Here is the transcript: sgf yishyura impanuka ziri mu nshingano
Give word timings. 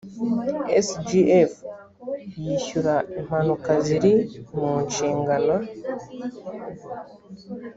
sgf 0.85 1.51
yishyura 2.43 2.95
impanuka 3.19 3.71
ziri 3.85 4.13
mu 4.59 4.71
nshingano 4.85 5.55